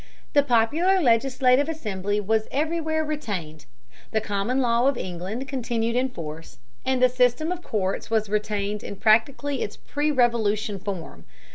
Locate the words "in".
5.95-6.09, 8.81-8.95